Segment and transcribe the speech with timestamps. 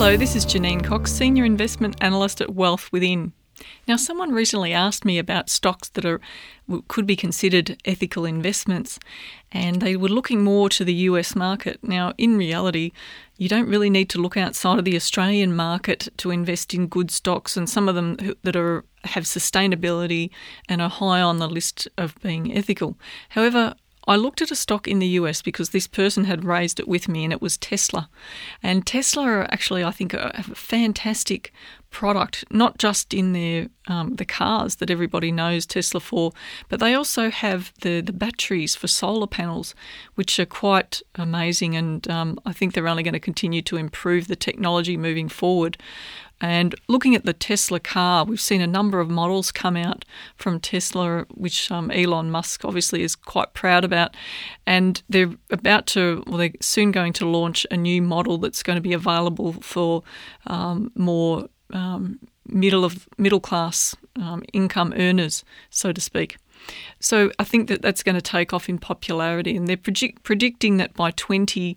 [0.00, 3.34] Hello, this is Janine Cox, Senior Investment Analyst at Wealth Within.
[3.86, 6.22] Now, someone recently asked me about stocks that are
[6.88, 8.98] could be considered ethical investments,
[9.52, 11.80] and they were looking more to the US market.
[11.82, 12.92] Now, in reality,
[13.36, 17.10] you don't really need to look outside of the Australian market to invest in good
[17.10, 20.30] stocks, and some of them that are have sustainability
[20.66, 22.96] and are high on the list of being ethical.
[23.28, 23.74] However,
[24.10, 27.08] I looked at a stock in the US because this person had raised it with
[27.08, 28.10] me, and it was Tesla.
[28.60, 31.52] And Tesla are actually, I think, a fantastic
[31.90, 36.32] product, not just in their um, the cars that everybody knows Tesla for,
[36.68, 39.76] but they also have the the batteries for solar panels,
[40.16, 41.76] which are quite amazing.
[41.76, 45.78] And um, I think they're only going to continue to improve the technology moving forward.
[46.40, 50.04] And looking at the Tesla car, we've seen a number of models come out
[50.36, 54.16] from Tesla, which um, Elon Musk obviously is quite proud about.
[54.66, 58.76] And they're about to, well, they're soon going to launch a new model that's going
[58.76, 60.02] to be available for
[60.46, 66.36] um, more um, middle of middle class um, income earners, so to speak.
[66.98, 70.76] So I think that that's going to take off in popularity, and they're predict- predicting
[70.76, 71.76] that by 20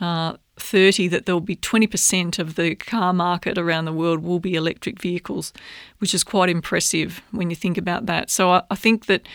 [0.00, 4.38] uh, 30 that there will be 20% of the car market around the world will
[4.38, 5.52] be electric vehicles,
[5.98, 8.30] which is quite impressive when you think about that.
[8.30, 9.26] So I, I think that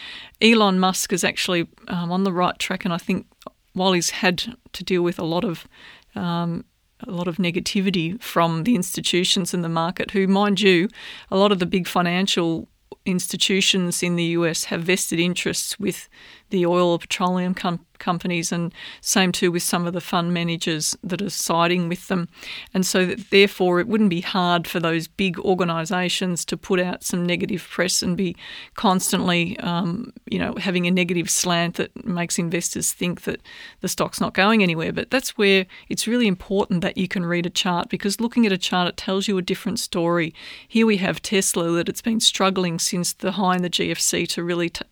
[0.42, 3.28] Elon Musk is actually um, on the right track, and I think
[3.74, 5.68] while he's had to deal with a lot of
[6.16, 6.66] um,
[7.06, 10.88] a lot of negativity from the institutions in the market, who, mind you,
[11.30, 12.70] a lot of the big financial
[13.06, 16.10] institutions in the US have vested interests with
[16.50, 20.98] the oil or petroleum com- companies, and same too with some of the fund managers
[21.04, 22.28] that are siding with them.
[22.74, 27.04] And so, that therefore, it wouldn't be hard for those big organisations to put out
[27.04, 28.36] some negative press and be
[28.76, 33.42] constantly, um, you know, having a negative slant that makes investors think that
[33.82, 34.94] the stock's not going anywhere.
[34.94, 38.52] But that's where it's really important that you can read a chart because looking at
[38.52, 40.34] a chart, it tells you a different story.
[40.68, 44.44] Here we have Tesla that it's been struggling since the high in the GFC to
[44.44, 44.86] really t-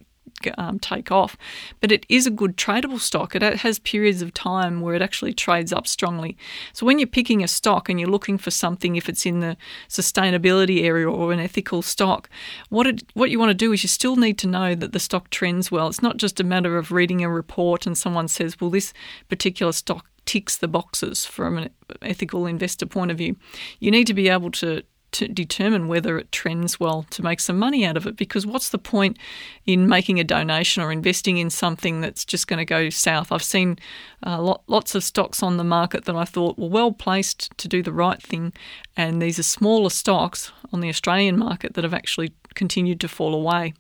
[0.58, 1.38] um, take off.
[1.80, 3.36] But it is a good tradable stock.
[3.36, 6.38] It has periods of time where it actually trades up strongly.
[6.74, 9.58] So when you're picking a stock and you're looking for something, if it's in the
[9.90, 12.30] sustainability area or an ethical stock,
[12.70, 15.00] what it, what you want to do is you still need to know that the
[15.00, 15.88] stock trends well.
[15.88, 18.94] It's not just a matter of reading a report and someone says, well, this
[19.30, 21.70] particular stock ticks the boxes from an
[22.02, 23.36] ethical investor point of view.
[23.80, 27.58] You need to be able to to determine whether it trends well to make some
[27.58, 28.16] money out of it.
[28.16, 29.18] Because what's the point
[29.66, 33.32] in making a donation or investing in something that's just going to go south?
[33.32, 33.78] I've seen
[34.26, 37.68] uh, lot, lots of stocks on the market that I thought were well placed to
[37.68, 38.54] do the right thing,
[38.98, 43.34] and these are smaller stocks on the Australian market that have actually continued to fall
[43.34, 43.74] away.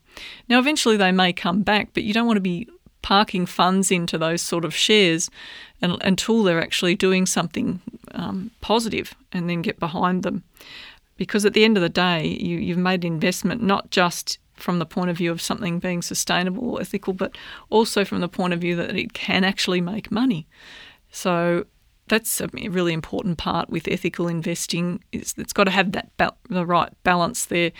[0.47, 2.67] Now, eventually they may come back, but you don't want to be
[3.01, 5.29] parking funds into those sort of shares
[5.81, 7.81] until they're actually doing something
[8.13, 10.43] um, positive and then get behind them
[11.17, 14.79] because at the end of the day, you, you've made an investment not just from
[14.79, 17.37] the point of view of something being sustainable or ethical, but
[17.69, 20.47] also from the point of view that it can actually make money.
[21.11, 21.65] So
[22.07, 25.03] that's a really important part with ethical investing.
[25.11, 27.71] Is it's got to have that ba- the right balance there.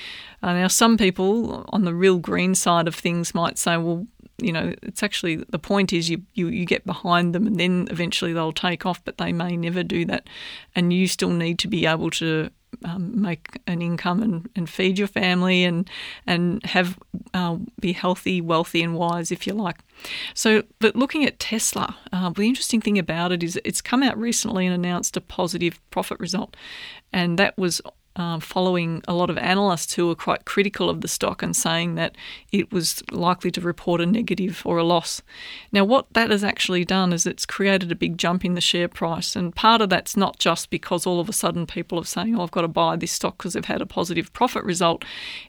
[0.42, 4.08] Uh, now, some people on the real green side of things might say, well,
[4.40, 7.88] you know, it's actually the point is you, you, you get behind them and then
[7.92, 10.28] eventually they'll take off, but they may never do that.
[10.76, 12.50] And you still need to be able to
[12.86, 15.90] um, make an income and, and feed your family and
[16.28, 16.98] and have
[17.34, 19.78] uh, be healthy, wealthy, and wise, if you like.
[20.34, 24.18] So, but looking at Tesla, uh, the interesting thing about it is it's come out
[24.18, 26.56] recently and announced a positive profit result,
[27.12, 27.82] and that was
[28.16, 31.96] um, following a lot of analysts who were quite critical of the stock and saying
[31.96, 32.16] that
[32.52, 35.22] it was likely to report a negative or a loss.
[35.72, 38.88] Now, what that has actually done is it's created a big jump in the share
[38.88, 42.36] price, and part of that's not just because all of a sudden people are saying,
[42.36, 45.04] "Oh, I've got to buy this stock because they've had a positive profit result."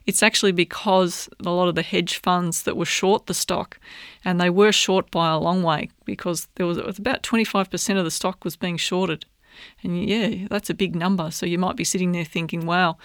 [0.05, 3.79] It's actually because a lot of the hedge funds that were short the stock,
[4.23, 8.03] and they were short by a long way because there was, was about 25% of
[8.03, 9.25] the stock was being shorted.
[9.83, 11.31] And yeah, that's a big number.
[11.31, 12.97] So you might be sitting there thinking, wow,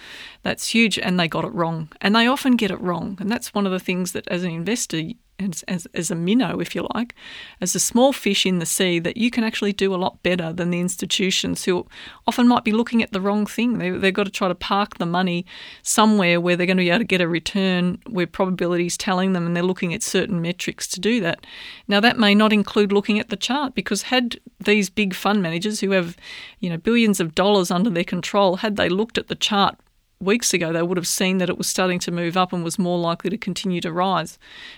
[0.43, 0.97] that's huge.
[0.99, 1.89] And they got it wrong.
[2.01, 3.17] And they often get it wrong.
[3.19, 5.01] And that's one of the things that as an investor,
[5.41, 7.15] as, as, as a minnow, if you like,
[7.59, 10.53] as a small fish in the sea, that you can actually do a lot better
[10.53, 11.85] than the institutions who
[12.27, 13.77] often might be looking at the wrong thing.
[13.77, 15.45] They, they've got to try to park the money
[15.81, 19.33] somewhere where they're going to be able to get a return where probability is telling
[19.33, 21.45] them, and they're looking at certain metrics to do that.
[21.87, 25.79] Now, that may not include looking at the chart because had these big fund managers
[25.79, 26.17] who have,
[26.59, 29.77] you know, billions of dollars under their control, had they looked at the chart
[30.21, 32.79] weeks ago, they would have seen that it was starting to move up and was
[32.79, 34.37] more likely to continue to rise.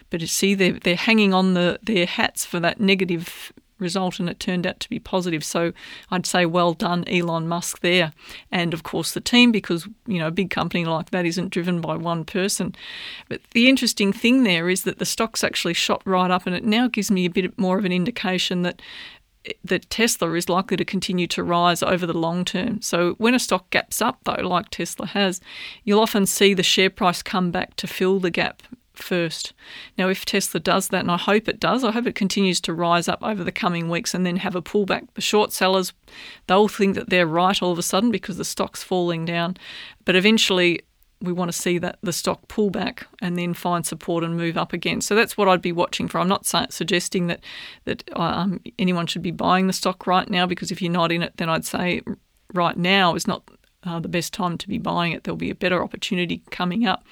[0.09, 4.29] But you see, they're, they're hanging on the, their hats for that negative result and
[4.29, 5.43] it turned out to be positive.
[5.43, 5.73] So
[6.09, 8.13] I'd say well done, Elon Musk there.
[8.51, 11.81] And of course the team, because you know, a big company like that isn't driven
[11.81, 12.75] by one person.
[13.29, 16.63] But the interesting thing there is that the stock's actually shot right up and it
[16.63, 18.81] now gives me a bit more of an indication that
[19.63, 22.81] that Tesla is likely to continue to rise over the long term.
[22.81, 25.41] So when a stock gaps up, though, like Tesla has,
[25.83, 28.63] you'll often see the share price come back to fill the gap
[28.93, 29.53] first.
[29.97, 32.73] Now, if Tesla does that, and I hope it does, I hope it continues to
[32.73, 35.07] rise up over the coming weeks and then have a pullback.
[35.15, 35.93] The short sellers,
[36.47, 39.57] they'll think that they're right all of a sudden because the stock's falling down.
[40.05, 40.81] But eventually,
[41.23, 44.57] we want to see that the stock pull back and then find support and move
[44.57, 44.99] up again.
[44.99, 46.19] So that's what I'd be watching for.
[46.19, 47.39] I'm not suggesting that
[47.85, 51.23] that um, anyone should be buying the stock right now because if you're not in
[51.23, 52.01] it, then I'd say
[52.53, 53.49] right now is not
[53.85, 55.23] uh, the best time to be buying it.
[55.23, 57.05] There'll be a better opportunity coming up.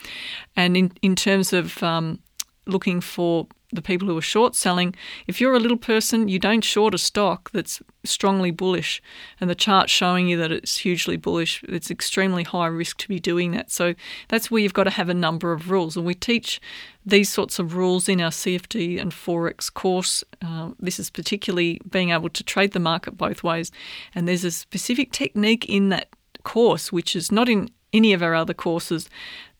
[0.58, 2.19] And in in terms of um,
[2.68, 4.95] looking for the people who are short selling,
[5.27, 9.01] if you're a little person, you don't short a stock that's strongly bullish
[9.39, 13.19] and the chart's showing you that it's hugely bullish, it's extremely high risk to be
[13.19, 13.71] doing that.
[13.71, 13.94] So
[14.27, 15.95] that's where you've got to have a number of rules.
[15.95, 16.59] And we teach
[17.06, 20.24] these sorts of rules in our CFD and Forex course.
[20.41, 23.71] Uh, this is particularly being able to trade the market both ways.
[24.13, 26.09] And there's a specific technique in that
[26.44, 29.09] course, which is not in any of our other courses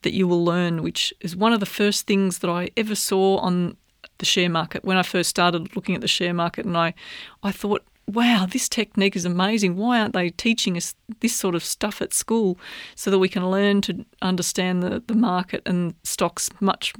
[0.02, 3.38] that you will learn, which is one of the first things that I ever saw
[3.38, 3.76] on
[4.22, 6.94] the share market when I first started looking at the share market, and I,
[7.42, 9.76] I thought, wow, this technique is amazing.
[9.76, 12.56] Why aren't they teaching us this sort of stuff at school
[12.94, 16.94] so that we can learn to understand the, the market and stocks much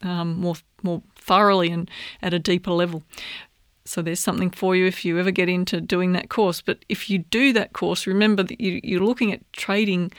[0.00, 1.90] um, more more thoroughly and
[2.22, 3.02] at a deeper level?
[3.84, 6.62] So there's something for you if you ever get into doing that course.
[6.62, 10.10] But if you do that course, remember that you, you're looking at trading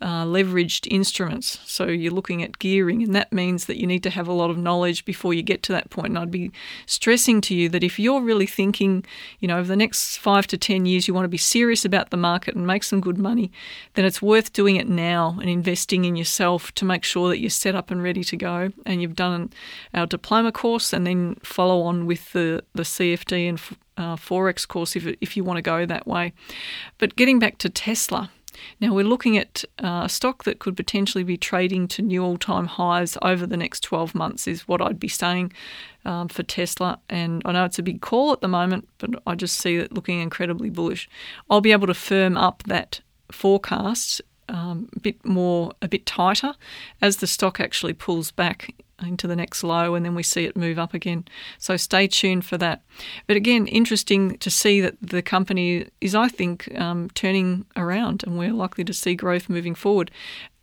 [0.00, 1.58] uh, leveraged instruments.
[1.64, 4.50] So you're looking at gearing, and that means that you need to have a lot
[4.50, 6.08] of knowledge before you get to that point.
[6.08, 6.52] And I'd be
[6.86, 9.04] stressing to you that if you're really thinking,
[9.40, 12.10] you know, over the next five to 10 years, you want to be serious about
[12.10, 13.50] the market and make some good money,
[13.94, 17.50] then it's worth doing it now and investing in yourself to make sure that you're
[17.50, 18.70] set up and ready to go.
[18.86, 19.50] And you've done
[19.94, 23.60] our diploma course and then follow on with the, the CFD and
[23.96, 26.32] uh, Forex course if, if you want to go that way.
[26.98, 28.30] But getting back to Tesla,
[28.80, 32.38] now, we're looking at uh, a stock that could potentially be trading to new all
[32.38, 35.52] time highs over the next 12 months, is what I'd be saying
[36.04, 37.00] um, for Tesla.
[37.08, 39.92] And I know it's a big call at the moment, but I just see it
[39.92, 41.08] looking incredibly bullish.
[41.50, 46.54] I'll be able to firm up that forecast um, a bit more, a bit tighter
[47.02, 50.56] as the stock actually pulls back into the next low and then we see it
[50.56, 51.24] move up again.
[51.58, 52.82] So stay tuned for that.
[53.26, 58.38] But again, interesting to see that the company is, I think, um, turning around and
[58.38, 60.10] we're likely to see growth moving forward.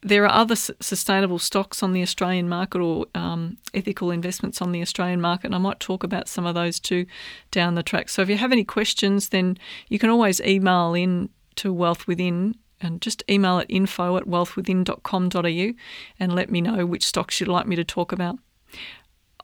[0.02, 4.84] There are other sustainable stocks on the Australian market or um, ethical investments on the
[4.84, 7.08] Australian market, and I might talk about some of those too
[7.50, 8.10] down the track.
[8.10, 9.58] So if you have any questions, then
[9.90, 15.74] you can always email in to Wealth Within and just email at info at wealthwithin.com.au
[16.20, 18.38] and let me know which stocks you'd like me to talk about.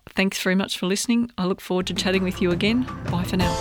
[0.10, 1.32] Thanks very much for listening.
[1.38, 2.84] I look forward to chatting with you again.
[3.10, 3.54] Bye for now.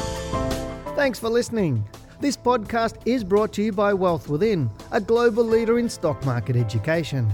[0.97, 1.85] Thanks for listening.
[2.21, 6.57] This podcast is brought to you by Wealth Within, a global leader in stock market
[6.57, 7.33] education.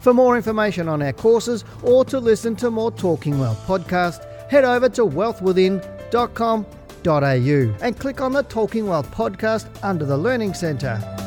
[0.00, 4.64] For more information on our courses or to listen to more Talking Wealth podcasts, head
[4.64, 11.19] over to wealthwithin.com.au and click on the Talking Wealth podcast under the Learning Centre.